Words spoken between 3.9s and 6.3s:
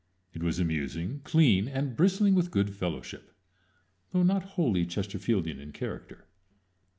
though not wholly Chesterfieldian in character.